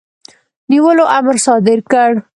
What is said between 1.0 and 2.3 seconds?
امر صادر کړ.